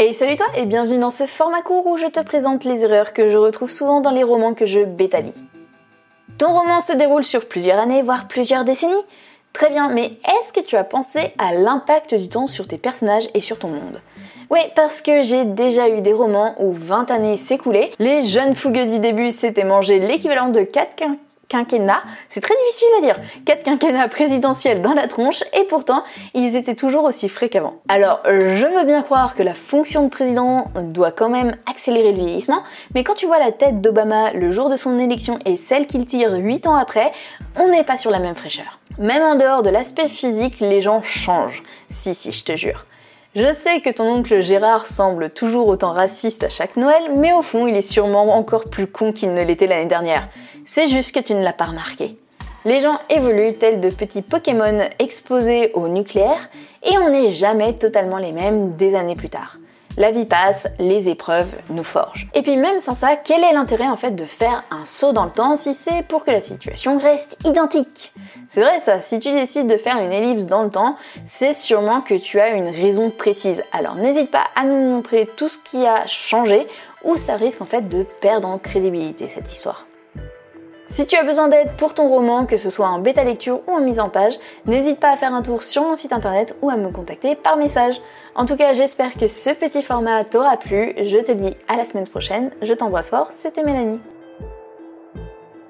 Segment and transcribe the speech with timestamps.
[0.00, 3.12] Et salut toi et bienvenue dans ce format court où je te présente les erreurs
[3.12, 5.34] que je retrouve souvent dans les romans que je bétalie.
[6.38, 8.94] Ton roman se déroule sur plusieurs années, voire plusieurs décennies.
[9.52, 13.28] Très bien, mais est-ce que tu as pensé à l'impact du temps sur tes personnages
[13.34, 14.00] et sur ton monde?
[14.50, 18.86] Oui, parce que j'ai déjà eu des romans où 20 années s'écoulaient, les jeunes fougueux
[18.86, 20.94] du début s'étaient mangés l'équivalent de 4
[21.48, 26.04] quinquennats, c'est très difficile à dire, 4 quinquennats présidentiels dans la tronche et pourtant
[26.34, 27.80] ils étaient toujours aussi frais qu'avant.
[27.88, 32.18] Alors je veux bien croire que la fonction de président doit quand même accélérer le
[32.18, 32.62] vieillissement,
[32.94, 36.04] mais quand tu vois la tête d'Obama le jour de son élection et celle qu'il
[36.06, 37.12] tire 8 ans après,
[37.56, 38.78] on n'est pas sur la même fraîcheur.
[38.98, 41.62] Même en dehors de l'aspect physique, les gens changent.
[41.88, 42.84] Si si, je te jure.
[43.40, 47.40] Je sais que ton oncle Gérard semble toujours autant raciste à chaque Noël, mais au
[47.40, 50.28] fond, il est sûrement encore plus con qu'il ne l'était l'année dernière.
[50.64, 52.18] C'est juste que tu ne l'as pas remarqué.
[52.64, 56.50] Les gens évoluent tels de petits Pokémon exposés au nucléaire
[56.82, 59.54] et on n'est jamais totalement les mêmes des années plus tard.
[59.98, 62.28] La vie passe, les épreuves nous forgent.
[62.32, 65.24] Et puis même sans ça, quel est l'intérêt en fait de faire un saut dans
[65.24, 68.12] le temps si c'est pour que la situation reste identique?
[68.48, 70.94] C'est vrai ça, si tu décides de faire une ellipse dans le temps,
[71.26, 73.64] c'est sûrement que tu as une raison précise.
[73.72, 76.68] Alors n'hésite pas à nous montrer tout ce qui a changé
[77.02, 79.88] ou ça risque en fait de perdre en crédibilité cette histoire.
[80.90, 83.72] Si tu as besoin d'aide pour ton roman, que ce soit en bêta lecture ou
[83.72, 86.70] en mise en page, n'hésite pas à faire un tour sur mon site internet ou
[86.70, 88.00] à me contacter par message.
[88.34, 90.94] En tout cas, j'espère que ce petit format t'aura plu.
[90.96, 92.50] Je te dis à la semaine prochaine.
[92.62, 94.00] Je t'embrasse fort, c'était Mélanie.